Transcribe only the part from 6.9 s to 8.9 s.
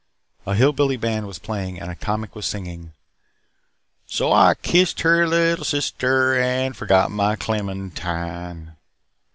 my Clementine."